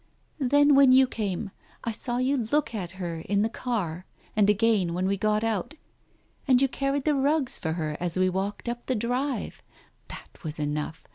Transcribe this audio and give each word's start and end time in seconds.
"Then 0.39 0.73
when 0.73 0.91
you 0.91 1.05
came— 1.05 1.51
I 1.83 1.91
saw 1.91 2.17
you 2.17 2.35
look 2.35 2.73
at 2.73 2.93
her, 2.93 3.19
in 3.19 3.43
the 3.43 3.49
car, 3.49 4.07
and 4.35 4.49
again, 4.49 4.95
when 4.95 5.05
we 5.05 5.15
got 5.15 5.43
out, 5.43 5.75
and 6.47 6.59
you 6.59 6.67
carried 6.67 7.03
the 7.05 7.13
rugs 7.13 7.59
for 7.59 7.73
her 7.73 7.97
as 7.99 8.17
we 8.17 8.27
walked 8.27 8.67
up 8.67 8.87
the 8.87 8.95
drive— 8.95 9.61
that 10.09 10.39
was 10.41 10.57
enough 10.57 11.03